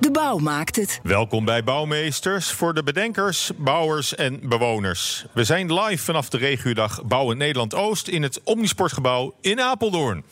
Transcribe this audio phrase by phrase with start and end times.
[0.00, 1.00] De bouw maakt het.
[1.02, 5.24] Welkom bij Bouwmeesters voor de bedenkers, bouwers en bewoners.
[5.32, 10.24] We zijn live vanaf de regiodag Bouwend Nederland Oost in het Omnisportgebouw in Apeldoorn.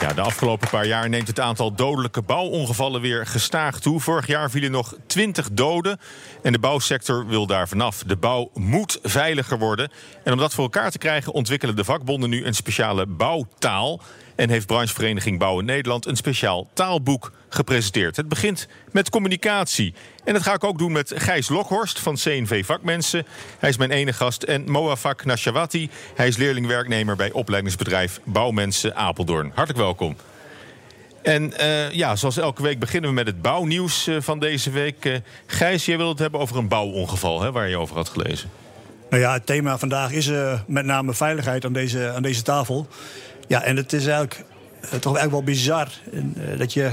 [0.00, 4.00] Ja, de afgelopen paar jaar neemt het aantal dodelijke bouwongevallen weer gestaag toe.
[4.00, 6.00] Vorig jaar vielen nog 20 doden
[6.42, 8.02] en de bouwsector wil daar vanaf.
[8.06, 9.90] De bouw moet veiliger worden.
[10.24, 14.00] En om dat voor elkaar te krijgen ontwikkelen de vakbonden nu een speciale bouwtaal.
[14.36, 18.16] En heeft branchevereniging Bouwen Nederland een speciaal taalboek gepresenteerd.
[18.16, 19.94] Het begint met communicatie.
[20.24, 23.26] En dat ga ik ook doen met Gijs Lokhorst van CNV Vakmensen.
[23.58, 24.42] Hij is mijn ene gast.
[24.42, 25.90] En Moafak Nashawati.
[26.14, 29.52] Hij is leerlingwerknemer bij opleidingsbedrijf Bouwmensen Apeldoorn.
[29.54, 30.16] Hartelijk welkom.
[31.22, 35.04] En uh, ja, zoals elke week beginnen we met het bouwnieuws uh, van deze week.
[35.04, 35.16] Uh,
[35.46, 38.50] Gijs, jij wil het hebben over een bouwongeval, hè, waar je over had gelezen.
[39.10, 40.30] Nou ja, het thema vandaag is
[40.66, 42.88] met name veiligheid aan deze, aan deze tafel.
[43.46, 44.44] Ja, en het is eigenlijk
[44.88, 45.88] toch eigenlijk wel bizar
[46.58, 46.90] dat je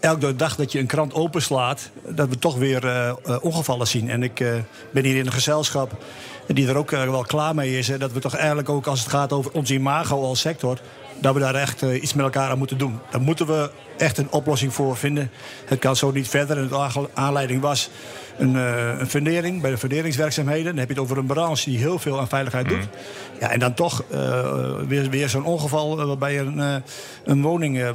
[0.00, 4.10] elke dag dat je een krant openslaat, dat we toch weer uh, ongevallen zien.
[4.10, 4.44] En ik
[4.90, 6.04] ben hier in een gezelschap
[6.46, 7.88] die er ook wel klaar mee is.
[7.88, 10.78] Hè, dat we toch eigenlijk ook als het gaat over ons imago als sector,
[11.20, 12.98] dat we daar echt iets met elkaar aan moeten doen.
[13.10, 15.30] Daar moeten we echt een oplossing voor vinden.
[15.64, 16.58] Het kan zo niet verder.
[16.58, 17.90] En de aanleiding was
[18.38, 20.64] een, uh, een fundering bij de funderingswerkzaamheden.
[20.64, 22.78] Dan heb je het over een branche die heel veel aan veiligheid doet.
[22.78, 23.40] Mhm.
[23.40, 26.82] Ja, en dan toch uh, weer, weer zo'n ongeval waarbij een,
[27.24, 27.92] een woning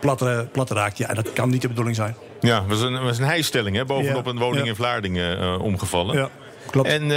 [0.00, 0.98] plat, plat raakt.
[0.98, 2.16] Ja, dat kan niet de bedoeling zijn.
[2.40, 3.84] Ja, het was een, was een hijstelling, hè?
[3.84, 4.30] bovenop ja.
[4.30, 4.70] een woning ja.
[4.70, 6.16] in Vlaardingen omgevallen.
[6.16, 6.28] Ja,
[6.70, 6.88] klopt.
[6.88, 7.10] En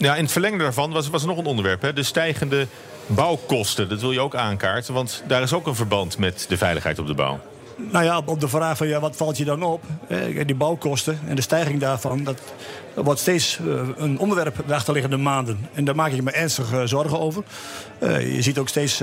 [0.00, 1.82] ja, in het verlengde daarvan was, was er nog een onderwerp.
[1.82, 1.92] Hè?
[1.92, 2.66] De stijgende
[3.06, 4.94] bouwkosten, dat wil je ook aankaarten.
[4.94, 7.40] Want daar is ook een verband met de veiligheid op de bouw.
[7.88, 9.84] Nou ja, op de vraag van ja, wat valt je dan op?
[10.08, 12.40] Eh, die bouwkosten en de stijging daarvan, dat,
[12.94, 15.68] wordt steeds uh, een onderwerp de achterliggende maanden.
[15.74, 17.42] En daar maak ik me ernstig uh, zorgen over.
[18.00, 19.02] Je ziet ook steeds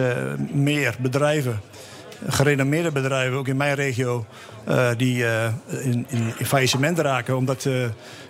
[0.52, 1.62] meer bedrijven,
[2.28, 4.26] gerenommeerde bedrijven, ook in mijn regio,
[4.98, 5.26] die
[5.68, 6.08] in,
[6.44, 7.38] faillissement raken.
[7.38, 7.68] Omdat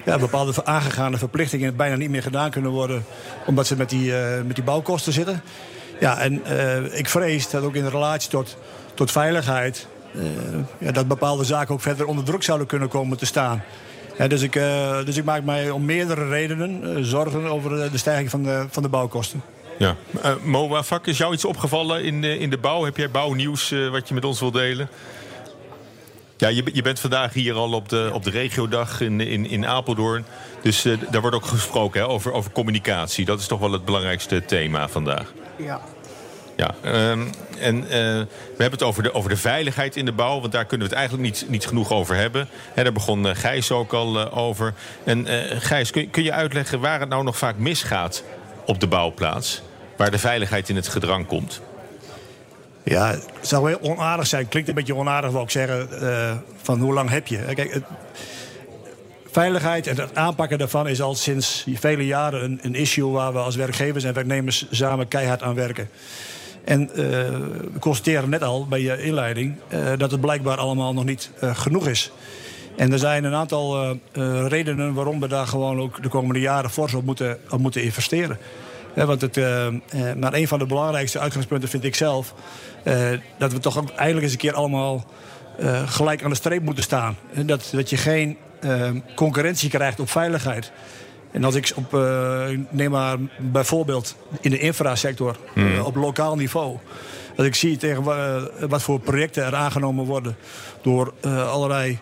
[0.03, 3.05] bepaalde aangegaande verplichtingen bijna niet meer gedaan kunnen worden,
[3.45, 4.13] omdat ze met die,
[4.45, 5.41] met die bouwkosten zitten.
[5.99, 6.41] Ja, en
[6.97, 8.57] ik vrees dat ook in relatie tot,
[8.93, 9.87] tot veiligheid
[10.77, 13.63] ja, dat bepaalde zaken ook verder onder druk zouden kunnen komen te staan.
[14.17, 17.97] Ja, dus, ik, uh, dus ik maak mij om meerdere redenen uh, zorgen over de
[17.97, 19.41] stijging van de, van de bouwkosten.
[19.77, 19.95] Ja.
[20.25, 22.83] Uh, Moa Vak, is jou iets opgevallen in, in de bouw?
[22.83, 24.89] Heb jij bouwnieuws wat je met ons wilt delen?
[26.37, 29.65] Ja, je, je bent vandaag hier al op de, op de regiodag in, in, in
[29.65, 30.25] Apeldoorn.
[30.61, 33.25] Dus daar wordt ook gesproken hè, over, over communicatie.
[33.25, 35.33] Dat is toch wel het belangrijkste thema vandaag.
[35.57, 35.81] Ja,
[36.57, 36.75] ja,
[37.09, 37.29] um,
[37.59, 40.39] en uh, we hebben het over de, over de veiligheid in de bouw.
[40.39, 42.47] Want daar kunnen we het eigenlijk niet, niet genoeg over hebben.
[42.73, 44.73] He, daar begon uh, Gijs ook al uh, over.
[45.03, 45.27] En
[45.61, 48.23] Gijs, kun, kun je uitleggen waar het nou nog vaak misgaat
[48.65, 49.61] op de bouwplaats?
[49.97, 51.61] Waar de veiligheid in het gedrang komt?
[52.83, 54.47] Ja, het zou heel onaardig zijn.
[54.47, 55.89] Klinkt een beetje onaardig, wil ik zeggen.
[56.61, 57.37] van hoe lang heb je?
[57.37, 57.81] Kijk,
[59.31, 63.39] veiligheid en het aanpakken daarvan is al sinds vele jaren een, een issue waar we
[63.39, 65.89] als werkgevers en werknemers samen keihard aan werken.
[66.67, 71.05] En uh, we constateren net al bij je inleiding uh, dat het blijkbaar allemaal nog
[71.05, 72.11] niet uh, genoeg is.
[72.75, 73.97] En er zijn een aantal
[74.47, 78.37] redenen waarom we daar gewoon ook de komende jaren fors op moeten, moeten investeren.
[78.93, 79.35] want het,
[80.17, 82.33] maar een van de belangrijkste uitgangspunten vind ik zelf...
[83.37, 85.05] dat we toch ook eindelijk eens een keer allemaal
[85.85, 87.17] gelijk aan de streep moeten staan.
[87.45, 88.37] Dat, dat je geen
[89.15, 90.71] concurrentie krijgt op veiligheid.
[91.37, 95.67] En als ik op, uh, neem maar bijvoorbeeld in de infrasector hmm.
[95.67, 96.77] uh, op lokaal niveau.
[97.35, 100.35] Als ik zie tegen uh, wat voor projecten er aangenomen worden
[100.81, 101.99] door allerlei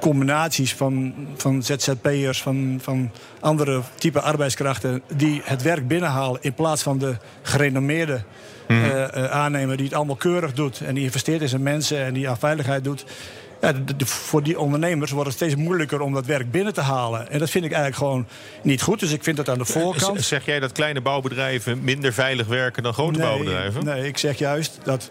[0.00, 3.10] combinaties van, van ZZP'ers, van, van
[3.40, 8.22] andere type arbeidskrachten die het werk binnenhalen in plaats van de gerenommeerde
[8.66, 8.90] hmm.
[9.30, 12.38] aannemer die het allemaal keurig doet en die investeert in zijn mensen en die aan
[12.38, 13.04] veiligheid doet
[13.64, 17.30] ja, voor die ondernemers wordt het steeds moeilijker om dat werk binnen te halen.
[17.30, 18.26] En dat vind ik eigenlijk gewoon
[18.62, 19.00] niet goed.
[19.00, 20.22] Dus ik vind dat aan de voorkant.
[20.22, 23.84] Zeg jij dat kleine bouwbedrijven minder veilig werken dan grote bouwbedrijven?
[23.84, 25.10] Nee, ik zeg juist dat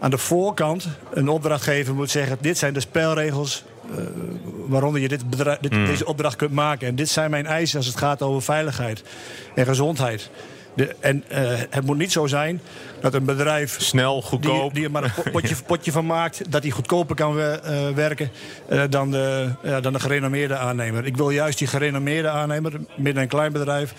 [0.00, 3.96] aan de voorkant een opdrachtgever moet zeggen: dit zijn de spelregels uh,
[4.66, 5.22] waaronder je dit
[5.60, 5.86] dit, hmm.
[5.86, 6.88] deze opdracht kunt maken.
[6.88, 9.02] En dit zijn mijn eisen als het gaat over veiligheid
[9.54, 10.30] en gezondheid.
[10.76, 12.60] De, en eh, het moet niet zo zijn
[13.00, 13.76] dat een bedrijf...
[13.80, 14.74] Snel, goedkoop.
[14.74, 18.30] die er maar een potje, potje van maakt, dat die goedkoper kan eh, werken
[18.68, 19.48] eh, dan, de,
[19.80, 21.06] dan de gerenommeerde aannemer.
[21.06, 23.92] Ik wil juist die gerenommeerde aannemer, midden- en kleinbedrijf,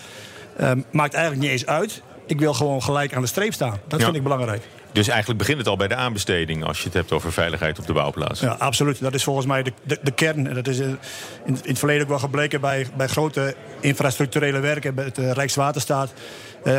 [0.90, 2.02] maakt eigenlijk niet eens uit.
[2.26, 3.78] Ik wil gewoon gelijk aan de streep staan.
[3.88, 4.04] Dat Ja.
[4.04, 4.62] vind ik belangrijk.
[4.96, 6.64] Dus eigenlijk begint het al bij de aanbesteding...
[6.64, 8.40] als je het hebt over veiligheid op de bouwplaats.
[8.40, 9.00] Ja, absoluut.
[9.00, 10.54] Dat is volgens mij de, de, de kern.
[10.54, 10.98] Dat is eh, in,
[11.44, 16.12] in het verleden ook wel gebleken bij, bij grote infrastructurele werken, bij het eh, Rijkswaterstaat.
[16.64, 16.74] Eh,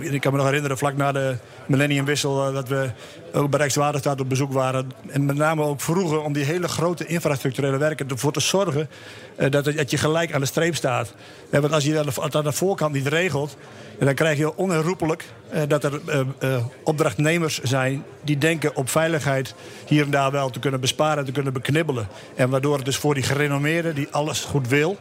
[0.00, 1.36] ik kan me nog herinneren, vlak na de
[1.66, 2.90] millenniumwissel, dat we
[3.32, 4.90] ook bij Rijkswaterstaat op bezoek waren.
[5.08, 8.88] En met name ook vroegen om die hele grote infrastructurele werken ervoor te zorgen
[9.36, 11.14] dat, dat je gelijk aan de streep staat.
[11.50, 13.56] Want als je dat aan de voorkant niet regelt,
[14.04, 19.54] dan krijg je onherroepelijk eh, dat er eh, eh, opdrachtnemers zijn die denken op veiligheid
[19.86, 22.08] hier en daar wel te kunnen besparen en te kunnen beknibbelen.
[22.34, 24.98] En waardoor het dus voor die gerenommeerden die alles goed wil,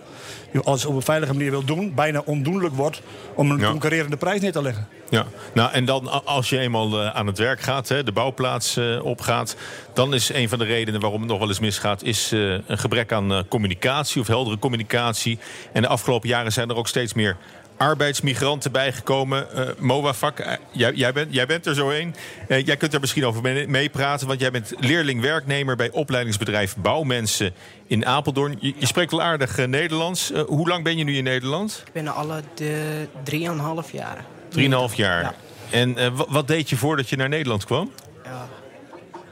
[0.52, 3.02] die alles op een veilige manier wil doen, bijna ondoenlijk wordt
[3.36, 3.70] om een Ja.
[3.70, 4.88] concurrerende prijs neer te leggen.
[5.10, 9.56] Ja, nou en dan als je eenmaal aan het werk gaat, hè, de bouwplaats opgaat,
[9.94, 13.12] dan is een van de redenen waarom het nog wel eens misgaat, is een gebrek
[13.12, 15.40] aan communicatie of heldere communicatie.
[15.74, 17.38] En de afgelopen jaren zijn er ook steeds meer
[17.78, 19.52] arbeidsmigranten bijgekomen.
[19.52, 22.16] Eh Moa Vak, eh, jij, jij, bent, jij bent er zo een.
[22.48, 27.54] Eh, jij kunt er misschien over mee- meepraten, want jij bent leerling-werknemer bij opleidingsbedrijf Bouwmensen
[27.88, 28.58] in Apeldoorn.
[28.60, 30.32] Je, je spreekt wel aardig eh, Nederlands.
[30.32, 31.84] Eh, hoe lang ben je nu in Nederland?
[31.86, 34.26] Ik ben alle de 3,5 jaar.
[34.50, 35.22] Drieënhalf jaar.
[35.22, 35.34] Ja.
[35.70, 37.92] En eh, wa- wat deed je voordat je naar Nederland kwam?
[38.24, 38.48] Ja.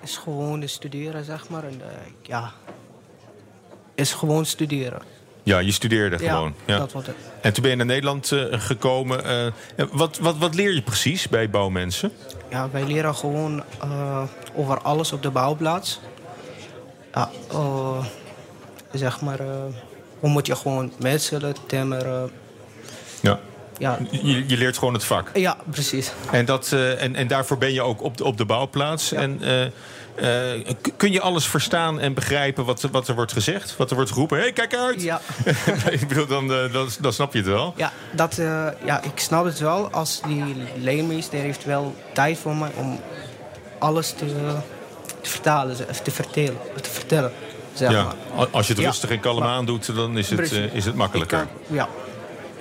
[0.03, 1.63] Is gewoon de studeren, zeg maar.
[1.63, 1.87] En, eh,
[2.21, 2.51] ja.
[3.95, 5.01] Is gewoon studeren.
[5.43, 6.55] Ja, je studeerde gewoon.
[6.65, 7.15] Ja, dat wordt het.
[7.41, 9.25] En toen ben je naar Nederland eh, gekomen.
[9.25, 12.11] eh, wat, wat, wat leer je precies bij bouwmensen?
[12.49, 14.23] Ja, wij leren gewoon eh,
[14.55, 15.99] over alles op de bouwplaats.
[17.13, 17.29] Ja,
[18.91, 19.39] zeg maar,
[20.19, 22.31] hoe moet je gewoon metselen, timmeren.
[23.21, 23.39] Ja.
[23.83, 25.29] Ja, Je, je leert gewoon het vak.
[25.33, 26.11] ja precies.
[26.31, 29.11] En, dat, eh, en, en daarvoor ben je ook op de, op de bouwplaats.
[29.11, 29.63] En, eh,
[30.55, 30.61] eh,
[30.97, 33.77] kun je alles verstaan en begrijpen wat, wat er wordt gezegd?
[33.77, 34.37] Wat er wordt geroepen?
[34.37, 35.01] Hé, hey, kijk uit!
[35.01, 35.21] Ja,
[35.99, 37.73] Ik bedoel, dan, eh, dan, dan snap je het wel.
[37.77, 38.35] ja, dat,
[38.85, 39.89] ja, ik snap het wel.
[39.91, 40.43] Als die
[40.77, 42.99] leermeester heeft wel tijd voor mij om
[43.79, 44.25] alles te,
[45.21, 46.57] te vertalen, te vertellen.
[46.81, 47.31] Te vertellen
[47.73, 48.13] zeg Ja.
[48.35, 48.47] maar.
[48.51, 48.87] Als je het Ja.
[48.87, 51.37] rustig en kalm Maar- aandoet, dan is het, is het makkelijker.
[51.37, 51.87] Kan- ja,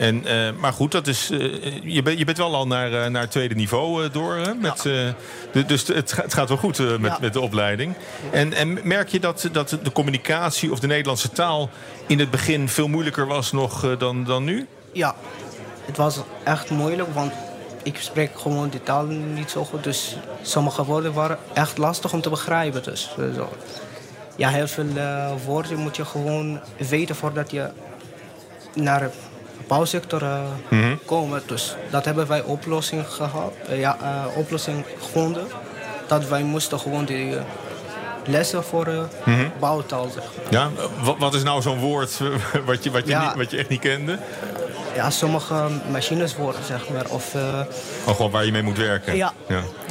[0.03, 1.39] En, eh, maar goed, dat is, eh,
[1.83, 4.35] je, bent, je bent wel al naar, eh, naar het tweede niveau door.
[4.37, 5.15] Hè, met, de-
[5.67, 7.19] dus het, het gaat wel goed met, Ja.
[7.21, 7.95] met de opleiding.
[8.33, 11.71] En, en merk je dat, dat de communicatie of de Nederlandse taal
[12.07, 14.67] in het begin veel moeilijker was nog dan, dan nu?
[14.93, 15.15] ja,
[15.87, 17.33] het was echt moeilijk, want
[17.83, 19.85] ik spreek gewoon de taal niet zo goed.
[19.85, 22.83] Dus sommige woorden waren echt lastig om te begrijpen.
[22.83, 23.53] Dus, zo.
[24.37, 24.87] Ja, heel veel
[25.47, 27.71] woorden moet je gewoon weten voordat je
[28.75, 29.11] naar
[29.67, 30.41] bouwsector eh
[31.05, 31.49] komt.
[31.49, 35.47] Dus dat hebben wij oplossing gehad, eh, ja, eh, oplossing gevonden.
[36.07, 37.35] Dat wij moesten gewoon die
[38.27, 40.53] lessen voor eh bouwtaal, zeg maar.
[40.61, 40.71] Ja,
[41.03, 42.21] wat, wat is nou zo'n woord
[42.67, 43.25] wat je, wat, je Ja.
[43.27, 44.19] niet, wat je echt niet kende?
[44.95, 45.55] Ja, sommige
[45.91, 47.05] machines worden, zeg maar.
[47.09, 47.61] Of, eh,
[48.07, 49.17] Oh, gewoon waar je mee moet werken.
[49.17, 49.33] Ja.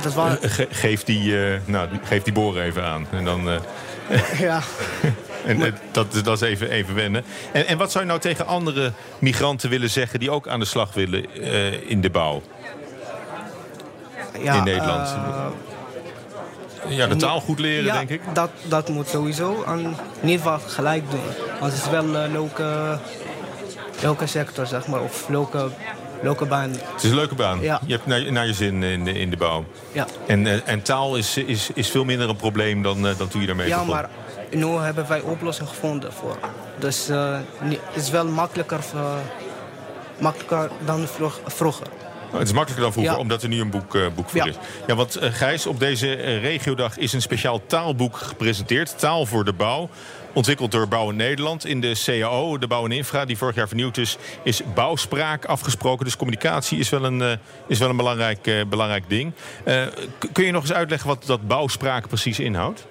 [0.02, 0.34] dat was...
[0.42, 3.08] Ge- geef, die, eh, nou, die- geef die boren even aan.
[3.12, 3.50] En dan...
[4.40, 4.60] ja.
[5.46, 7.24] En eh, dat, dat is even, even wennen.
[7.54, 10.20] En, en wat zou je nou tegen andere migranten willen zeggen...
[10.20, 12.42] die ook aan de slag willen eh, in de bouw
[14.44, 15.08] ja in Nederland?
[15.08, 18.22] eh, ja, de taal goed leren, ja, denk ik.
[18.34, 21.20] Dat, dat moet sowieso in ieder geval gelijk doen.
[21.60, 22.98] Want het is wel uh, leuke,
[24.02, 25.02] leuke sector, zeg maar.
[25.02, 25.68] Of leuke,
[26.22, 26.70] leuke baan.
[26.70, 27.62] Het is een leuke baan.
[27.62, 27.82] Ja.
[27.86, 29.66] Je hebt naar, naar je zin in de, in de bouw.
[29.92, 33.48] Ja, En, en taal is, is, is veel minder een probleem dan, dan toen je
[33.48, 33.94] daarmee ja begon.
[33.94, 34.10] maar
[34.52, 36.38] nu hebben wij oplossing gevonden voor.
[36.80, 38.80] Dus uh, het is wel makkelijker,
[40.20, 41.88] makkelijker dan vroeg, vroeger.
[42.32, 43.20] Oh, het is makkelijker dan vroeger, Ja.
[43.20, 44.46] omdat er nu een boek, uh, boek voor Ja.
[44.46, 44.56] is.
[44.88, 49.00] Ja, want uh, Gijs, op deze uh, regiodag is een speciaal taalboek gepresenteerd.
[49.00, 49.90] Taal voor de bouw.
[50.34, 51.66] Ontwikkeld door Bouwen Nederland.
[51.66, 56.06] In de CAO, de Bouw en Infra, die vorig jaar vernieuwd is, is bouwspraak afgesproken.
[56.06, 59.34] Dus communicatie is wel een, is wel een belangrijk, belangrijk ding.
[60.32, 62.86] Kun je nog eens uitleggen wat dat bouwspraak precies inhoudt?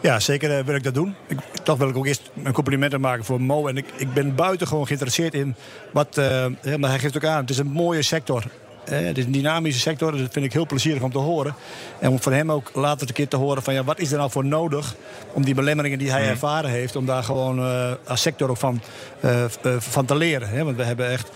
[0.00, 1.14] Ja, zeker uh, wil ik dat doen.
[1.26, 3.66] Ik, toch wil ik ook eerst een complimenten maken voor Mo.
[3.66, 5.54] En ik, ik ben buitengewoon geïnteresseerd in
[5.92, 6.18] wat...
[6.18, 8.44] Uh, maar hij geeft ook aan, het is een mooie sector.
[8.92, 11.54] Uh, het is een dynamische sector, dus dat vind ik heel plezierig om te horen.
[12.00, 13.74] En om van hem ook later een keer te horen van...
[13.74, 14.94] Ja, wat is er nou voor nodig
[15.32, 16.28] om die belemmeringen die hij mm.
[16.28, 16.96] ervaren heeft...
[16.96, 18.80] om daar gewoon uh, als sector ook van,
[19.24, 19.44] uh,
[19.78, 20.48] van te leren.
[20.48, 20.64] Hè?
[20.64, 21.30] Want we hebben echt...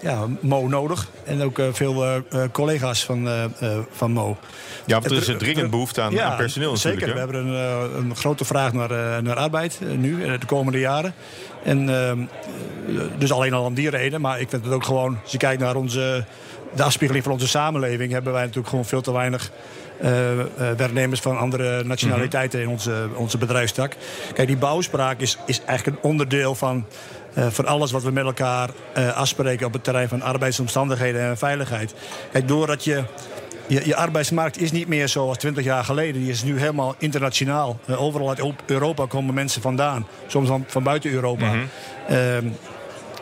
[0.00, 1.08] ja, Mo nodig.
[1.24, 3.28] En ook veel collega's van,
[3.90, 4.36] van Mo.
[4.86, 7.06] Ja, want er is een dringend behoefte aan, aan personeel zeker.
[7.06, 7.12] Hè?
[7.12, 11.14] We hebben een, een grote vraag naar, naar arbeid nu, de komende jaren.
[11.64, 11.86] En
[13.18, 14.20] dus alleen al om die reden.
[14.20, 16.24] Maar ik vind het ook gewoon, als je kijkt naar onze,
[16.74, 18.12] de afspiegeling van onze samenleving...
[18.12, 19.50] hebben wij natuurlijk gewoon veel te weinig
[20.02, 20.44] uh, uh,
[20.76, 23.96] werknemers van andere nationaliteiten in onze, onze bedrijfstak.
[24.34, 26.86] Kijk, die bouwspraak is, is eigenlijk een onderdeel van,
[27.38, 28.70] uh, van alles wat we met elkaar
[29.14, 31.94] afspreken op het terrein van arbeidsomstandigheden en veiligheid.
[32.32, 33.02] Kijk, doordat je.
[33.66, 36.20] Je, je arbeidsmarkt is niet meer zoals 20 jaar geleden.
[36.20, 37.78] Die is nu helemaal internationaal.
[37.96, 40.06] overal uit Europa komen mensen vandaan.
[40.26, 41.52] Soms van, van buiten Europa.
[41.52, 41.68] Mm
[42.06, 42.52] -hmm.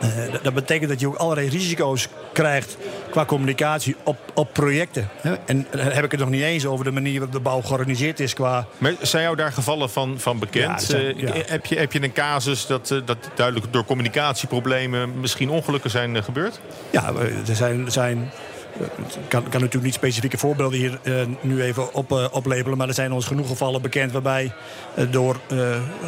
[0.03, 2.07] Uh, dat betekent dat je ook allerlei risico's
[2.39, 2.77] krijgt
[3.09, 5.09] qua communicatie op, op projecten.
[5.45, 8.19] En dan heb ik het nog niet eens over de manier waarop de bouw georganiseerd
[8.19, 8.33] is.
[8.33, 8.65] Qua...
[8.77, 10.81] Maar zijn jou daar gevallen van, van bekend?
[10.81, 11.35] Ja, zijn, ja.
[11.35, 15.89] uh, heb, je, heb je een casus dat, uh, dat duidelijk door communicatieproblemen misschien ongelukken
[15.89, 16.59] zijn gebeurd?
[16.89, 17.13] Ja,
[17.47, 18.31] er zijn, er zijn
[18.77, 22.77] ik kan, kan natuurlijk niet specifieke voorbeelden hier uh, nu even op, uh, oplepelen.
[22.77, 24.51] Maar er zijn ons genoeg gevallen bekend waarbij
[24.97, 25.39] uh, door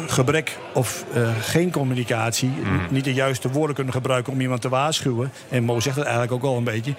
[0.06, 1.04] gebrek of
[1.40, 2.48] geen communicatie...
[2.48, 2.80] Mm.
[2.90, 5.32] niet de juiste woorden kunnen gebruiken om iemand te waarschuwen.
[5.48, 6.94] En Mo zegt het eigenlijk ook al een beetje.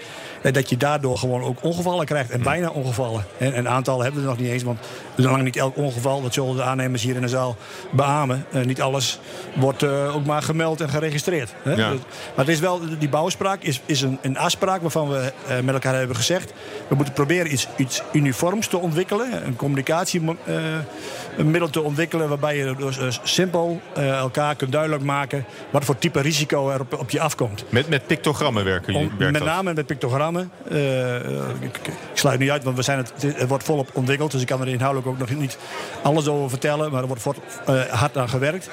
[0.51, 2.29] dat je daardoor gewoon ook ongevallen krijgt.
[2.29, 2.43] En mm.
[2.43, 3.25] bijna ongevallen.
[3.38, 4.63] En een aantal hebben we nog niet eens.
[4.63, 4.79] Want
[5.15, 7.55] lang niet elk ongeval, dat zullen de aannemers hier in de zaal
[7.91, 8.46] beamen.
[8.65, 9.20] niet alles
[9.55, 11.53] wordt ook maar gemeld en geregistreerd.
[11.62, 11.74] Hè?
[11.74, 11.89] Ja.
[11.89, 12.00] Dus,
[12.36, 15.32] maar het is wel, die bouwspraak is, is een, een afspraak waarvan we
[15.63, 16.53] met elkaar hebben gezegd...
[16.88, 19.46] we moeten proberen iets, iets uniforms te ontwikkelen.
[19.46, 22.29] Een communicatiemiddel te ontwikkelen...
[22.29, 25.46] waarbij je dus, simpel elkaar kunt duidelijk maken...
[25.70, 27.63] wat voor type risico er op, op je afkomt.
[27.70, 29.32] Met, met pictogrammen werken jullie?
[29.32, 30.51] Met name met pictogrammen.
[31.60, 34.32] Ik, ik, sluit niet uit, want we zijn het, het wordt volop ontwikkeld.
[34.32, 35.57] Dus ik kan er inhoudelijk ook nog niet
[36.01, 36.91] alles over vertellen.
[36.91, 37.36] Maar er wordt voor,
[37.69, 38.69] uh, hard aan gewerkt.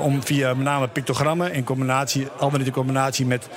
[0.00, 2.28] om via met name pictogrammen in combinatie...
[2.38, 3.48] al in combinatie met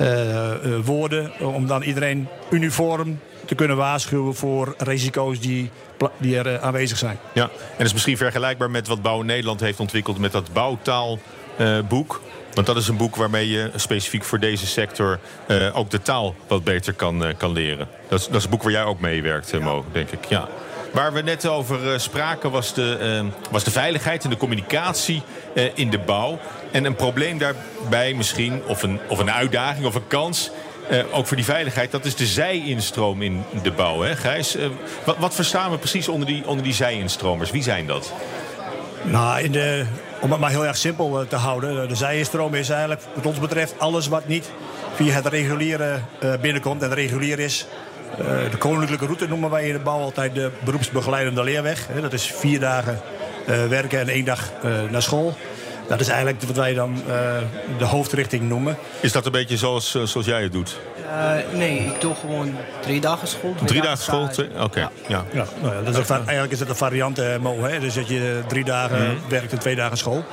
[0.00, 0.50] uh,
[0.84, 1.32] woorden.
[1.40, 5.70] Om dan iedereen uniform te kunnen waarschuwen voor risico's die,
[6.16, 7.18] die er aanwezig zijn.
[7.32, 12.20] Ja, en dat is misschien vergelijkbaar met wat Bouw Nederland heeft ontwikkeld met dat bouwtaalboek.
[12.54, 15.18] Want dat is een boek waarmee je specifiek voor deze sector
[15.48, 17.88] uh, ook de taal wat beter kan, uh, kan leren.
[18.08, 19.58] Dat is, dat is een boek waar jij ook mee werkt, ja.
[19.58, 20.24] Mo, denk ik.
[20.24, 20.48] Ja.
[20.96, 25.22] Waar we net over uh, spraken was de, was de veiligheid en de communicatie
[25.74, 26.38] in de bouw.
[26.72, 30.50] En een probleem daarbij misschien, of een, of een uitdaging of een kans...
[31.12, 34.00] Ook voor die veiligheid, dat is de zijinstroom in de bouw.
[34.00, 34.56] Hè, Gijs?
[35.04, 37.50] Wat, wat, verstaan we precies onder die, onder die zijinstromers?
[37.50, 38.12] Wie zijn dat?
[39.02, 39.86] Nou, in de,
[40.20, 41.88] om het maar heel erg simpel te houden.
[41.88, 44.50] De zijinstroom is eigenlijk, wat ons betreft, alles wat niet
[44.94, 46.00] via het reguliere
[46.40, 46.82] binnenkomt.
[46.82, 47.66] En regulier is
[48.50, 51.86] de koninklijke route noemen wij in de bouw altijd de beroepsbegeleidende leerweg.
[52.00, 53.00] Dat is vier dagen
[53.46, 54.50] werken en één dag
[54.90, 55.36] naar school.
[55.88, 57.02] Dat is eigenlijk wat wij dan
[57.78, 58.76] de hoofdrichting noemen.
[59.00, 60.78] Is dat een beetje zoals, zoals jij het doet?
[61.06, 63.54] Uh, nee, ik doe gewoon drie dagen school.
[63.64, 64.22] Drie dagen school?
[64.22, 64.82] Oké, okay.
[64.82, 64.90] ja.
[65.08, 65.24] ja.
[65.32, 65.44] ja.
[65.62, 67.62] Nou ja, dat is eigenlijk is het een variant, Mo.
[67.62, 67.80] Hè?
[67.80, 69.18] Dus dat je drie dagen mm.
[69.28, 70.24] werkt en twee dagen school.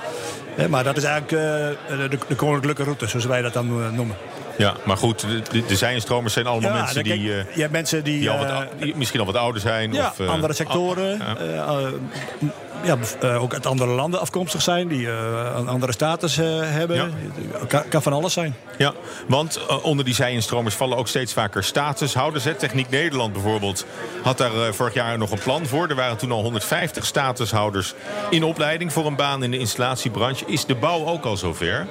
[0.69, 1.41] maar dat is eigenlijk
[1.87, 4.15] de, de koninklijke route, zoals wij dat dan noemen.
[4.57, 5.25] Ja, maar goed,
[5.67, 8.67] de, zijnstromers zijn allemaal ja, mensen die, uh, je hebt mensen die, die, al wat,
[8.79, 9.93] die, misschien al wat ouder zijn.
[9.93, 11.21] Ja, of, uh, andere sectoren.
[12.83, 15.15] Ja, uh, ook uit andere landen afkomstig zijn, die uh,
[15.55, 16.95] een andere status uh, hebben.
[16.95, 17.09] Ja.
[17.67, 18.55] Kan, kan, van alles zijn.
[18.77, 18.93] Ja,
[19.27, 22.43] want onder die zijinstromers vallen ook steeds vaker statushouders.
[22.43, 22.53] Hè.
[22.53, 23.85] Techniek Nederland bijvoorbeeld
[24.23, 25.87] had daar vorig jaar nog een plan voor.
[25.87, 27.93] Er waren toen al 150 statushouders
[28.29, 30.45] in opleiding voor een baan in de installatiebranche.
[30.45, 31.87] Is de bouw ook al zover?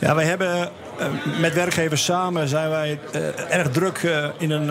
[0.00, 0.70] Ja, wij hebben
[1.40, 2.98] met werkgevers samen zijn wij
[3.48, 4.00] erg druk
[4.38, 4.70] in een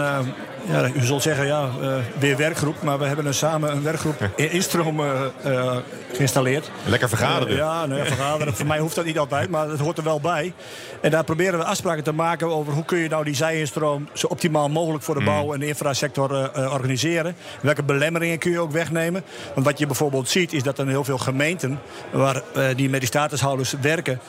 [0.67, 2.81] ja, u zult zeggen, ja, uh, weer werkgroep.
[2.81, 5.75] Maar we hebben er samen een werkgroep in instroom uh, uh,
[6.13, 6.71] geïnstalleerd.
[6.85, 7.55] Lekker vergaderen.
[7.55, 8.55] ja, nou ja, vergaderen.
[8.55, 10.53] Voor mij hoeft dat niet altijd, maar het hoort er wel bij.
[11.01, 14.27] En daar proberen we afspraken te maken over hoe kun je nou die zijinstroom zo
[14.27, 15.53] optimaal mogelijk voor de bouw mm.
[15.53, 17.35] en de infrasector organiseren.
[17.61, 19.23] Welke belemmeringen kun je ook wegnemen.
[19.53, 21.79] Want wat je bijvoorbeeld ziet is dat er heel veel gemeenten
[22.11, 22.41] waar
[22.75, 24.19] die met die statushouders werken,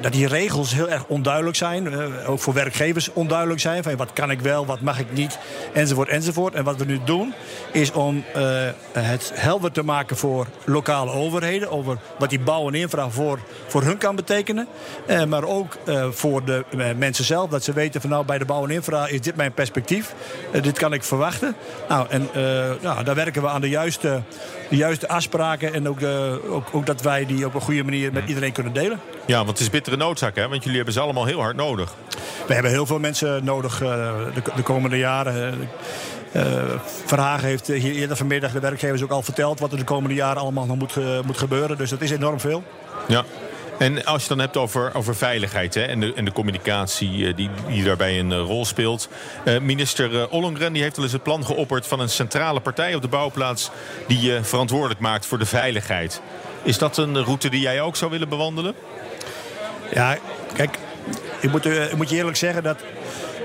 [0.00, 1.94] dat die regels heel erg onduidelijk zijn.
[2.26, 3.82] ook voor werkgevers onduidelijk zijn.
[3.82, 5.38] Van wat kan ik wel, wat mag ik niet
[5.72, 6.54] enzovoort, enzovoort.
[6.54, 7.34] En wat we nu doen,
[7.72, 8.42] is om uh,
[8.92, 11.70] het helder te maken voor lokale overheden...
[11.70, 14.68] over wat die bouw en infra voor, voor hun kan betekenen.
[15.06, 16.64] Uh, maar ook uh, voor de
[16.96, 19.52] mensen zelf, dat ze weten van nou, bij de bouw en infra is dit mijn
[19.52, 20.14] perspectief.
[20.62, 21.56] dit kan ik verwachten.
[21.88, 22.28] Nou, en
[23.04, 24.22] daar werken we aan de juiste,
[24.70, 25.74] de juiste afspraken...
[25.74, 26.02] en ook,
[26.50, 29.00] ook, ook dat wij die op een goede manier met iedereen kunnen delen.
[29.26, 30.48] Ja, want het is bittere noodzaak, hè?
[30.48, 31.94] Want jullie hebben ze allemaal heel hard nodig.
[32.46, 35.68] We hebben heel veel mensen nodig de, de komende jaren.
[36.32, 36.42] Uh,
[37.04, 39.60] Verhagen heeft hier eerder vanmiddag de werkgevers ook al verteld...
[39.60, 41.76] wat er de komende jaren allemaal nog moet, uh, moet gebeuren.
[41.76, 42.62] Dus dat is enorm veel.
[43.08, 43.24] Ja.
[43.80, 47.36] En als je dan hebt over, over veiligheid hè, en, de, en de communicatie eh,
[47.36, 49.08] die, die daarbij een eh, rol speelt.
[49.44, 53.02] Uh, minister Ollongren die heeft al eens het plan geopperd van een centrale partij op
[53.02, 53.70] de bouwplaats
[54.06, 56.20] die je verantwoordelijk maakt voor de veiligheid.
[56.62, 58.74] Is dat een route die jij ook zou willen bewandelen?
[59.92, 60.18] Ja,
[60.54, 60.78] kijk,
[61.40, 62.78] ik moet, moet je eerlijk zeggen dat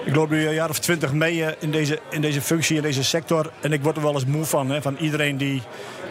[0.06, 3.04] ik loop nu een jaar of twintig mee in deze, in deze functie, in deze
[3.04, 3.52] sector.
[3.62, 4.70] En ik word er wel eens moe van.
[4.70, 5.62] Hè, van iedereen die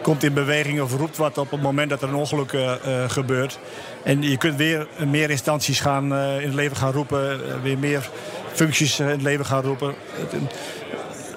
[0.05, 2.75] komt in beweging of roept wat op het moment dat er een ongeluk uh,
[3.09, 3.59] gebeurt.
[4.03, 7.41] En je kunt weer meer instanties gaan, uh, in het leven gaan roepen.
[7.63, 8.11] weer meer
[8.53, 9.95] functies in het leven gaan roepen.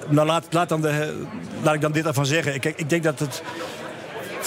[0.08, 1.24] Nou, laat, laat, dan de,
[1.62, 2.60] laat ik dan dit ervan zeggen.
[2.60, 3.42] Kijk, ik denk dat het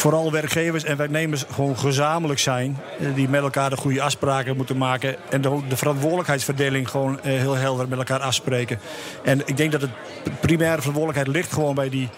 [0.02, 2.78] vooral werkgevers en werknemers gewoon gezamenlijk zijn.
[3.16, 5.16] Die met elkaar de goede afspraken moeten maken.
[5.30, 8.80] En de, de verantwoordelijkheidsverdeling gewoon heel helder met elkaar afspreken.
[9.24, 9.92] En ik denk dat het
[10.40, 12.10] primaire verantwoordelijkheid ligt gewoon bij die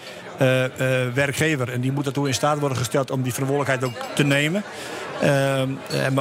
[0.42, 0.64] uh,
[1.14, 1.72] werkgever.
[1.72, 4.62] En die moet ertoe in staat worden gesteld om die verantwoordelijkheid ook te nemen.
[5.22, 5.62] Uh,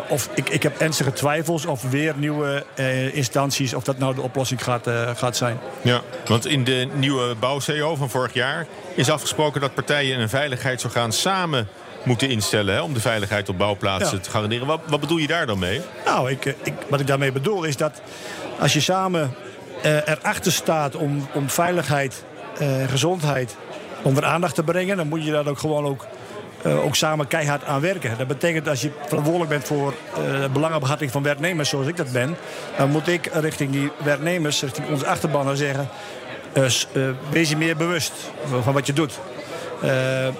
[0.10, 2.66] of, ik, ik heb ernstige twijfels of weer nieuwe
[3.14, 3.74] instanties...
[3.74, 5.60] of dat nou de oplossing gaat, gaat zijn.
[5.82, 8.68] Ja, want in de nieuwe bouw-CO van vorig jaar...
[8.96, 11.68] is afgesproken dat partijen een veiligheidsorgaan samen
[12.04, 12.76] moeten instellen...
[12.76, 14.24] Hè, om de veiligheid op bouwplaatsen ja.
[14.24, 14.68] te garanderen.
[14.68, 15.82] Wat, wat, bedoel je daar dan mee?
[16.06, 18.02] Nou, ik, ik, wat ik daarmee bedoel is dat
[18.60, 19.34] als je samen
[19.82, 20.96] erachter staat...
[20.96, 22.24] om, om veiligheid
[22.60, 23.56] en gezondheid
[24.02, 24.98] onder aandacht te brengen...
[24.98, 26.06] dan moet je daar ook gewoon ook,
[26.66, 28.18] uh, ook samen keihard aan werken.
[28.18, 31.70] Dat betekent als je verantwoordelijk bent voor uh, belangenbehartiging van werknemers...
[31.70, 32.36] zoals ik dat ben,
[32.78, 35.90] dan moet ik richting die werknemers, richting onze achterbannen zeggen...
[36.58, 38.14] Uh, wees je meer bewust
[38.62, 39.20] van wat je doet.
[39.84, 40.32] Uh, uh,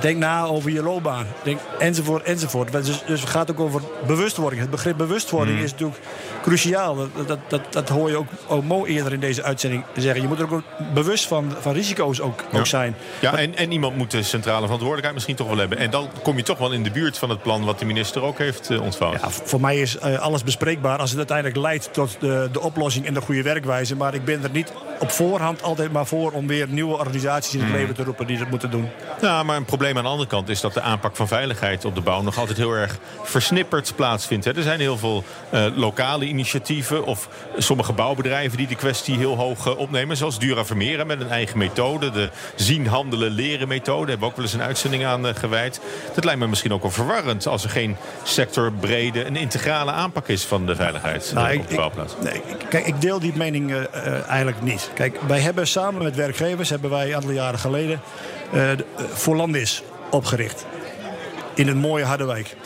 [0.00, 1.26] denk na over je loopbaan.
[1.42, 2.72] Denk, enzovoort, enzovoort.
[2.72, 4.60] Dus, dus het gaat ook over bewustwording.
[4.60, 5.64] Het begrip bewustwording mm.
[5.64, 6.00] is natuurlijk
[6.42, 6.96] cruciaal.
[7.26, 10.22] Dat, dat, dat, hoor je ook, ook mooi eerder in deze uitzending zeggen.
[10.22, 10.62] Je moet er ook
[10.94, 12.58] bewust van, van risico's ook, ja.
[12.58, 12.96] ook zijn.
[13.20, 15.78] Ja, en, en iemand moet de centrale verantwoordelijkheid misschien toch wel hebben.
[15.78, 18.22] En dan kom je toch wel in de buurt van het plan wat de minister
[18.22, 19.20] ook heeft uh, ontvouwd.
[19.20, 23.14] Ja, voor mij is alles bespreekbaar als het uiteindelijk leidt tot de, de oplossing en
[23.14, 23.96] de goede werkwijze.
[23.96, 27.60] Maar ik ben er niet op voorhand altijd maar voor om weer nieuwe organisaties in
[27.60, 27.74] het mm.
[27.74, 28.90] leven te roepen die dat moeten doen.
[29.20, 31.94] Ja, maar een probleem aan de andere kant is dat de aanpak van veiligheid op
[31.94, 34.44] de bouw nog altijd heel erg versnipperd plaatsvindt.
[34.44, 34.56] Hè.
[34.56, 39.66] Er zijn heel veel uh, lokale initiatieven of sommige bouwbedrijven die de kwestie heel hoog
[39.66, 40.16] uh, opnemen.
[40.16, 42.10] Zoals Dura Vermeer met een eigen methode.
[42.10, 44.00] De zien, handelen, leren methode.
[44.00, 45.80] Daar hebben we ook wel eens een uitzending aan uh, gewijd.
[46.14, 50.44] Dat lijkt me misschien ook wel verwarrend als er geen sectorbrede, een integrale aanpak is
[50.44, 52.14] van de veiligheid nou, op de bouwplaats.
[52.14, 53.74] Ik, nee, kijk, ik deel die mening
[54.28, 54.90] eigenlijk niet.
[54.94, 58.00] Kijk, wij hebben samen met werkgevers, hebben wij een aantal jaren geleden
[58.56, 58.70] uh,
[59.12, 60.66] Voorlandis opgericht.
[61.54, 62.56] In het mooie Harderwijk.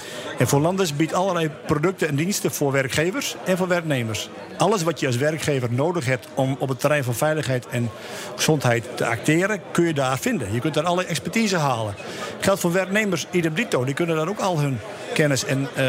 [0.40, 4.28] En Voorlandis biedt allerlei producten en diensten voor werkgevers en voor werknemers.
[4.58, 7.90] Alles wat je als werkgever nodig hebt om op het terrein van veiligheid en
[8.36, 10.52] gezondheid te acteren, kun je daar vinden.
[10.52, 11.94] Je kunt daar alle expertise halen.
[12.40, 13.84] Geldt voor werknemers idem dito.
[13.84, 14.78] Die kunnen daar ook al hun
[15.14, 15.84] kennis en uh,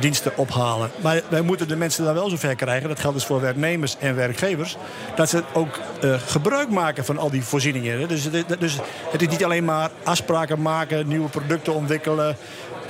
[0.00, 0.90] diensten ophalen.
[1.02, 4.16] Maar wij moeten de mensen dan wel zover krijgen, dat geldt dus voor werknemers en
[4.16, 4.76] werkgevers,
[5.16, 8.08] dat ze ook uh, gebruik maken van al die voorzieningen.
[8.08, 8.78] Dus, dus
[9.10, 12.36] het is niet alleen maar afspraken maken, nieuwe producten ontwikkelen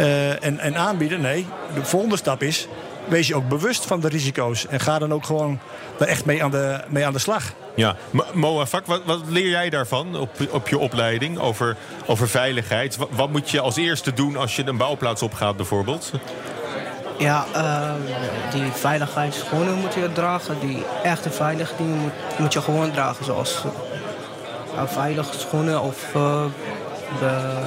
[0.00, 0.91] uh, en, en aanbieden.
[0.98, 2.68] Nee, de volgende stap is,
[3.09, 5.59] wees je ook bewust van de risico's en ga dan ook gewoon
[5.98, 7.52] daar echt mee aan de, mee aan de slag.
[7.74, 7.96] Ja,
[8.33, 11.76] Moafak, wat, wat leer jij daarvan op, op je opleiding over,
[12.07, 12.96] over veiligheid?
[12.96, 16.12] Wat, wat, moet je als eerste doen als je een bouwplaats opgaat bijvoorbeeld?
[17.18, 17.92] Ja, uh,
[18.52, 20.57] die veiligheidsschoenen moet je dragen.
[20.61, 23.24] Die echte veilige dingen moet, moet je gewoon dragen.
[23.24, 23.62] Zoals
[24.74, 26.44] uh, veilige schoenen of uh,
[27.18, 27.59] de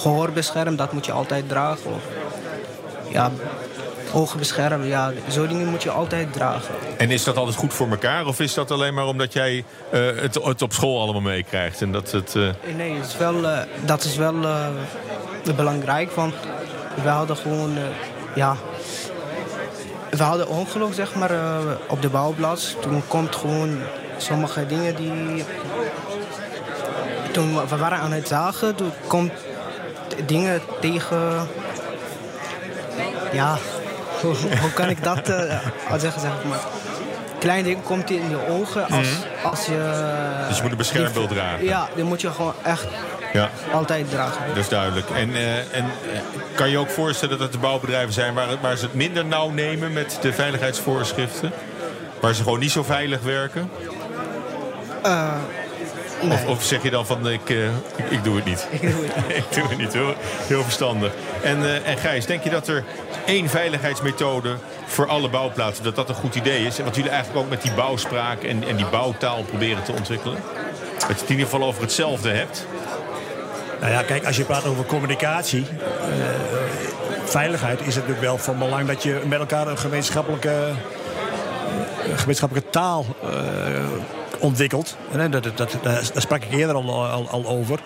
[0.00, 1.90] gehoorbescherm, dat moet je altijd dragen.
[1.94, 2.02] Of,
[3.10, 3.30] ja,
[4.12, 4.86] ogen beschermen.
[4.86, 6.74] Ja, zo'n dingen moet je altijd dragen.
[6.96, 8.26] En is dat altijd goed voor elkaar?
[8.26, 11.82] Of is dat alleen maar omdat jij uh, het, het, op school allemaal meekrijgt?
[11.82, 12.48] En dat het, uh...
[12.76, 14.34] Nee, het is wel, uh, dat is wel
[15.56, 16.12] belangrijk.
[16.12, 16.34] Want
[17.02, 17.78] we hadden gewoon...
[18.34, 18.56] ja,
[20.10, 21.30] we hadden ongeluk, zeg maar,
[21.88, 22.76] op de bouwplaats.
[22.80, 23.78] Toen komt gewoon
[24.16, 25.44] sommige dingen die...
[27.32, 29.32] Toen we waren aan het zagen, toen komt
[30.26, 31.48] dingen tegen...
[33.32, 33.58] Ja,
[34.20, 35.36] hoe, hoe, kan ik dat uh,
[35.96, 36.20] zeggen?
[36.20, 36.58] Zeg maar.
[37.38, 39.24] Klein ding komt in je ogen als, mm.
[39.42, 40.44] als je...
[40.48, 41.64] Dus je moet een beschermbeeld dragen?
[41.64, 42.86] Ja, die moet je gewoon echt
[43.32, 43.50] ja.
[43.72, 44.46] altijd dragen.
[44.48, 45.10] Dat is duidelijk.
[45.10, 45.84] En, uh, en
[46.54, 48.34] kan je ook voorstellen dat er bouwbedrijven zijn...
[48.34, 51.52] Waar, waar ze het minder nauw nemen met de veiligheidsvoorschriften?
[52.20, 53.70] Waar ze gewoon niet zo veilig werken?
[55.06, 55.32] Uh,
[56.22, 56.32] Nee.
[56.32, 57.64] Of, of, zeg je dan van ik, uh,
[57.96, 58.66] ik, ik, doe het niet?
[58.70, 59.36] Ik doe het niet.
[59.42, 60.14] ik doe het niet, heel,
[60.46, 61.12] heel verstandig.
[61.42, 62.84] En, uh, en Gijs, denk je dat er
[63.26, 64.56] één veiligheidsmethode
[64.86, 66.78] voor alle bouwplaatsen, dat dat een goed idee is?
[66.78, 70.38] En wat jullie eigenlijk ook met die bouwspraak en, en die bouwtaal proberen te ontwikkelen?
[70.98, 72.66] Dat je het in ieder geval over hetzelfde hebt?
[73.80, 75.66] Nou ja, kijk, als je praat over communicatie...
[75.70, 76.86] Uh,
[77.24, 80.72] veiligheid is het natuurlijk wel van belang dat je met elkaar een gemeenschappelijke,
[82.10, 83.30] een gemeenschappelijke taal uh,
[84.40, 84.96] ontwikkelt.
[85.12, 87.80] En dat, dat, dat, daar sprak ik eerder al, al, al over.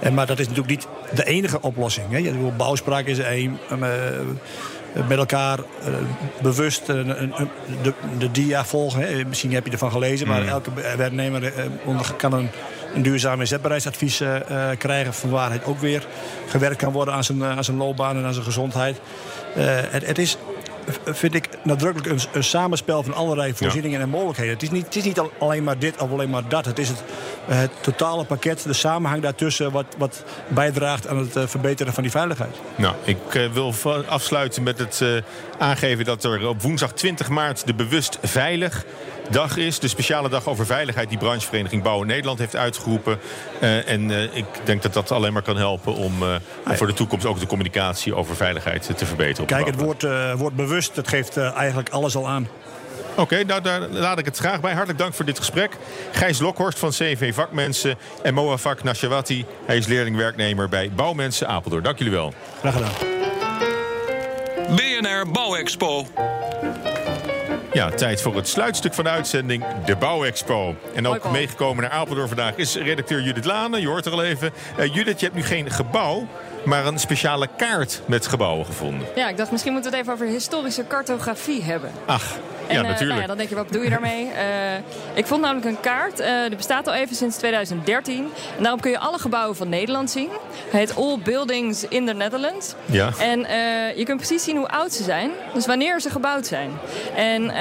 [0.00, 2.06] En, maar dat is natuurlijk niet de enige oplossing.
[2.10, 2.32] Hè.
[2.56, 3.58] Bouwspraak is één.
[3.72, 3.88] Uh,
[5.08, 5.94] met elkaar uh,
[6.42, 7.28] bewust de,
[8.18, 9.00] de dia volgen.
[9.00, 9.24] Hè.
[9.24, 10.48] Misschien heb je ervan gelezen, maar mm.
[10.48, 11.52] elke werknemer
[12.16, 12.48] kan een,
[12.94, 14.22] een duurzaam inzetbaarheidsadvies
[14.78, 15.14] krijgen.
[15.14, 16.06] Van waar het ook weer
[16.46, 19.00] gewerkt kan worden aan zijn, aan zijn loopbaan en aan zijn gezondheid.
[19.90, 20.36] Het, het, is
[21.04, 24.52] vind ik nadrukkelijk een, een samenspel van allerlei voorzieningen en mogelijkheden.
[24.52, 26.64] Het is, niet, het is niet alleen maar dit of alleen maar dat.
[26.64, 27.02] Het is het,
[27.46, 29.72] het totale pakket, de samenhang daartussen...
[29.72, 32.56] wat, wat bijdraagt aan het uh, verbeteren van die veiligheid.
[32.76, 33.74] Nou, ik uh, wil
[34.06, 35.22] afsluiten met het uh,
[35.58, 37.66] aangeven dat er op woensdag 20 maart...
[37.66, 38.84] de Bewust Veilig
[39.30, 39.78] dag is.
[39.78, 43.18] De speciale dag over veiligheid die branchevereniging Bouwen Nederland heeft uitgeroepen.
[43.62, 46.34] Uh, en uh, ik denk dat dat alleen maar kan helpen om uh,
[46.64, 49.46] voor de toekomst ook de communicatie over veiligheid te verbeteren.
[49.46, 52.48] Kijk, het woord, woord bewust, dat geeft eigenlijk alles al aan.
[53.10, 54.72] Oké, okay, nou, daar laat ik het graag bij.
[54.72, 55.76] Hartelijk dank voor dit gesprek.
[56.12, 59.44] Gijs Lokhorst van CV Vakmensen en Moafak Nashawati.
[59.66, 61.82] Hij is leerlingwerknemer bij Bouwmensen Apeldoorn.
[61.82, 62.34] Dank jullie wel.
[62.58, 62.92] Graag gedaan.
[64.76, 66.06] BNR Bouwexpo.
[67.76, 70.76] Ja, tijd voor het sluitstuk van de uitzending, de Bouwexpo.
[70.94, 73.80] En ook meegekomen naar Apeldoorn vandaag is redacteur Judith Lane.
[73.80, 74.52] Je hoort er al even.
[74.78, 76.26] Uh, Judith, je hebt nu geen gebouw,
[76.64, 79.06] maar een speciale kaart met gebouwen gevonden.
[79.14, 81.90] Ja, ik dacht misschien moeten we het even over historische cartografie hebben.
[82.06, 82.36] Ach,
[82.68, 83.08] en, ja, uh, natuurlijk.
[83.08, 84.24] Nou ja, dan denk je, wat bedoel je daarmee?
[84.24, 84.74] Uh,
[85.20, 86.20] ik vond namelijk een kaart.
[86.20, 88.28] Uh, die bestaat al even sinds 2013.
[88.56, 90.28] En daarop kun je alle gebouwen van Nederland zien.
[90.64, 92.74] Het heet All Buildings in the Netherlands.
[92.84, 93.10] Ja.
[93.18, 93.38] En
[93.96, 95.30] je kunt precies zien hoe oud ze zijn.
[95.54, 96.70] Dus wanneer ze gebouwd zijn.
[97.16, 97.52] En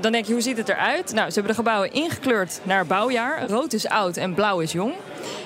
[0.00, 1.12] dan denk je, hoe ziet het eruit?
[1.12, 3.46] Nou, ze hebben de gebouwen ingekleurd naar bouwjaar.
[3.48, 4.92] Rood is oud en blauw is jong.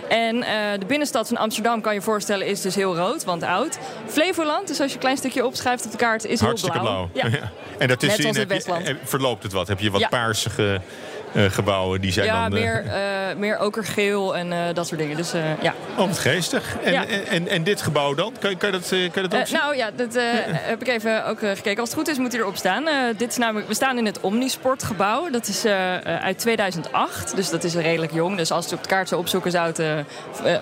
[0.09, 0.45] En uh,
[0.79, 3.79] de binnenstad van Amsterdam, kan je voorstellen, is dus heel rood, want oud.
[4.07, 7.09] Flevoland, dus als je een klein stukje opschrijft op de kaart, is Hartstikke heel blauw.
[7.13, 7.31] blauw.
[7.31, 7.51] Ja.
[7.79, 9.69] en daartussenin heb je, verloopt het wat?
[9.69, 10.09] Heb je wat ja.
[10.09, 10.81] paarsige
[11.35, 12.53] gebouwen die zijn ja, dan...
[12.53, 12.93] meer, uh,
[13.37, 15.17] meer okergeel en dat soort dingen.
[15.17, 15.75] Dus, ja.
[15.97, 16.77] Oh, wat geestig.
[16.83, 17.07] En, ja.
[17.07, 18.33] en, en, en, dit gebouw dan?
[18.41, 19.59] Kan, kan je dat, kan je dat opzien?
[19.59, 20.15] nou ja, dat
[20.53, 21.81] heb ik even ook gekeken.
[21.81, 22.85] Als het goed is moet hij erop staan.
[23.17, 25.31] dit is namelijk, we staan in het Omnisportgebouw.
[25.31, 25.65] Dat is
[26.05, 28.37] uit 2008, dus dat is redelijk jong.
[28.37, 29.83] Dus als je het op de kaart zou opzoeken zou het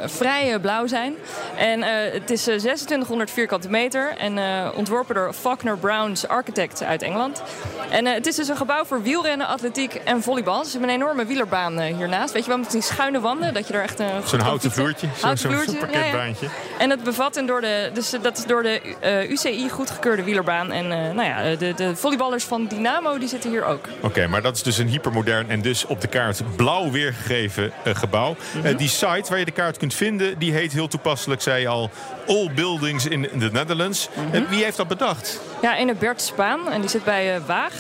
[0.05, 1.15] vrij blauw zijn.
[1.57, 4.39] En het is 2600 vierkante meter en
[4.75, 7.43] ontworpen door Faulkner Browns Architects uit Engeland.
[7.91, 10.58] En het is dus een gebouw voor wielrennen, atletiek en volleybal.
[10.65, 12.33] Ze hebben een enorme wielerbaan uh, hiernaast.
[12.33, 13.55] Weet je wel, met die schuine wanden.
[13.55, 14.07] Dat je er echt een.
[14.25, 15.07] Zo'n houten vloertje.
[15.21, 15.73] Houten Zo'n vloertje.
[15.73, 16.47] zo parketbaantje.
[16.47, 16.79] Ja, ja.
[16.79, 17.91] En het bevat een door de.
[17.95, 20.73] Dus dat is door de uh, UCI goedgekeurde wielerbaan.
[20.73, 23.87] En uh, nou ja, de, de volleyballers van Dynamo die zitten hier ook.
[23.97, 27.73] Oké, okay, maar dat is dus een hypermodern en dus op de kaart blauw weergegeven
[27.85, 28.37] gebouw.
[28.55, 28.77] Mm -hmm.
[28.77, 31.91] die site waar je de kaart kunt vinden, die heet heel toepasselijk, zei je al,
[32.27, 34.09] All Buildings in the Netherlands.
[34.15, 34.47] Mm -hmm.
[34.49, 35.41] wie heeft dat bedacht?
[35.63, 36.69] Ja, ene Bert Spaan.
[36.71, 37.73] En die zit bij Waag.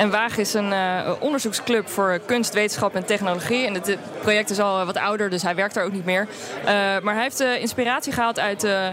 [0.00, 3.66] En Waag is een uh, onderzoeksclub voor kunst, wetenschap en technologie.
[3.66, 6.26] En het project is al wat ouder, dus hij werkt daar ook niet meer.
[6.60, 6.66] Uh,
[7.02, 8.92] maar hij heeft uh, inspiratie gehaald uit de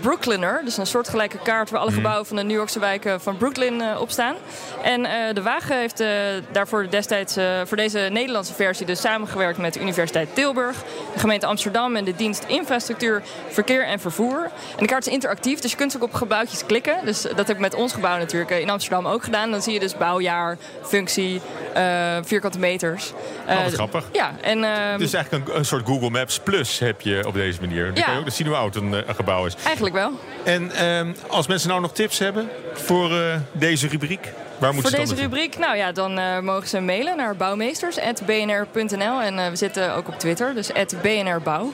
[0.00, 0.60] Brooklyner.
[0.64, 4.10] Dus een soortgelijke kaart waar alle gebouwen van de New Yorkse wijken van Brooklyn op
[4.10, 4.34] staan.
[4.82, 5.02] En
[5.34, 6.02] de Wagen heeft
[6.52, 10.76] daarvoor destijds voor deze Nederlandse versie dus samengewerkt met de Universiteit Tilburg,
[11.12, 14.42] de gemeente Amsterdam en de dienst Infrastructuur, Verkeer en Vervoer.
[14.44, 16.96] En de kaart is interactief, dus je kunt ook op gebouwtjes klikken.
[17.04, 19.50] Dus dat heb ik met ons gebouw natuurlijk in Amsterdam ook gedaan.
[19.50, 21.40] Dan zie je dus bouwjaar, functie,
[21.76, 23.12] uh, vierkante meters.
[23.48, 24.04] Uh, oh, grappig.
[24.12, 27.60] Ja, en, uh, dus eigenlijk een, een, soort Google Maps Plus heb je op deze
[27.60, 27.84] manier.
[27.84, 28.02] Dan ja.
[28.02, 29.54] kan je ook dus zien hoe oud een, een, gebouw is.
[29.64, 30.12] Eigenlijk wel.
[30.44, 33.10] En ehm, als mensen nou nog tips hebben voor
[33.52, 34.32] deze rubriek?
[34.58, 39.20] Waar Voor deze rubriek, nou ja, dan uh, mogen ze mailen naar bouwmeesters.bnr.nl.
[39.20, 40.70] En uh, we zitten ook op Twitter, dus
[41.02, 41.72] @bnrbouw.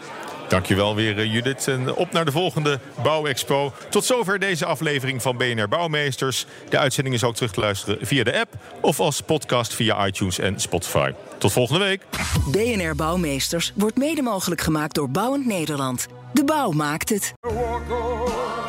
[0.48, 1.68] Dankjewel weer uh, Judith.
[1.68, 3.72] En op naar de volgende Bouwexpo.
[3.90, 6.46] Tot zover deze aflevering van BNR Bouwmeesters.
[6.68, 10.38] De uitzending is ook terug te luisteren via de app of als podcast via iTunes
[10.38, 11.12] en Spotify.
[11.38, 12.02] Tot volgende week.
[12.50, 16.06] BNR Bouwmeesters wordt mede mogelijk gemaakt door Bouwend Nederland.
[16.32, 17.32] De bouw maakt het.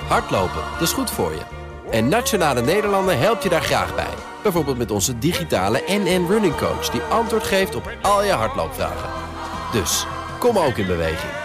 [0.07, 1.41] Hardlopen, dat is goed voor je.
[1.91, 4.13] En Nationale Nederlanden helpt je daar graag bij.
[4.43, 6.89] Bijvoorbeeld met onze digitale NN Running Coach...
[6.89, 9.09] die antwoord geeft op al je hardloopvragen.
[9.71, 10.05] Dus,
[10.39, 11.44] kom ook in beweging.